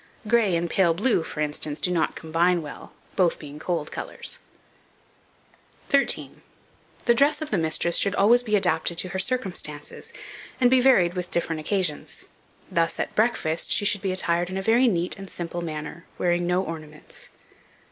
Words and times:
Gray 0.27 0.55
and 0.55 0.67
pale 0.67 0.95
blue, 0.95 1.21
for 1.21 1.41
instance, 1.41 1.79
do 1.79 1.91
not 1.91 2.15
combine 2.15 2.63
well, 2.63 2.95
both 3.15 3.37
being 3.37 3.59
cold 3.59 3.91
colours. 3.91 4.39
13. 5.89 6.41
THE 7.05 7.13
DRESS 7.13 7.39
OF 7.39 7.51
THE 7.51 7.59
MISTRESS 7.59 7.97
should 7.97 8.15
always 8.15 8.41
be 8.41 8.55
adapted 8.55 8.97
to 8.97 9.09
her 9.09 9.19
circumstances, 9.19 10.11
and 10.59 10.71
be 10.71 10.81
varied 10.81 11.13
with 11.13 11.29
different 11.29 11.59
occasions. 11.59 12.25
Thus, 12.67 12.99
at 12.99 13.13
breakfast 13.13 13.69
she 13.69 13.85
should 13.85 14.01
be 14.01 14.11
attired 14.11 14.49
in 14.49 14.57
a 14.57 14.63
very 14.63 14.87
neat 14.87 15.19
and 15.19 15.29
simple 15.29 15.61
manner, 15.61 16.07
wearing 16.17 16.47
no 16.47 16.63
ornaments. 16.63 17.29